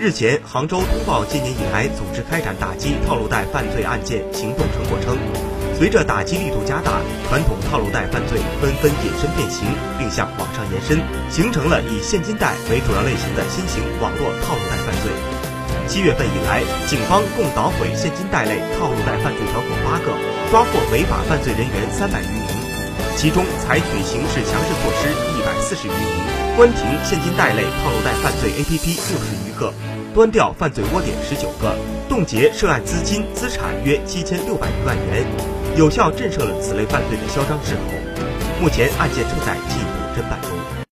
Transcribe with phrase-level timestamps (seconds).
[0.00, 5.12] 日前，杭州通报今年以来组织开展打击套路贷犯罪案件行动成果称，
[5.76, 9.68] 随着打击力度加大，传统套路贷犯罪纷纷隐身变形，
[10.00, 15.12] 并向网上延伸，形成了以现金贷为主要类型的新型网络套路贷犯罪。
[15.84, 20.16] 七月份以来，警方共捣毁现金贷类套路贷犯罪团伙八个，
[20.48, 22.48] 抓获违法犯罪人员三百余名。
[23.20, 29.72] 其中采取刑事强制措施一百四十余名，关停现金贷类套路贷犯罪 APP 六十余个，
[30.14, 31.76] 端掉犯罪窝点十九个，
[32.08, 35.26] 冻结涉案资金资产约七千六百余万元，
[35.76, 37.80] 有效震慑了此类犯罪的嚣张势头。
[38.60, 39.89] 目前案件正在进一